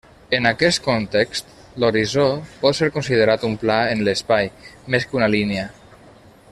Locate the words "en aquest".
0.35-0.79